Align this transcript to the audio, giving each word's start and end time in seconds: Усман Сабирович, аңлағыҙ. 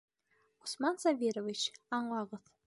Усман 0.67 0.97
Сабирович, 1.03 1.67
аңлағыҙ. 1.99 2.51